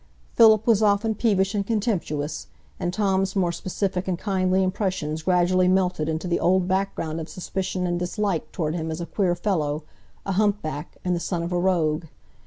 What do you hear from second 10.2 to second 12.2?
a humpback, and the son of a rogue.